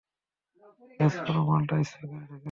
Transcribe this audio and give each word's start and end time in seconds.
ব্যস 0.99 1.13
পুরো 1.25 1.41
মালটা 1.47 1.75
স্প্রে 1.81 2.05
করে 2.07 2.19
ঢেকে 2.19 2.27
দাও। 2.29 2.39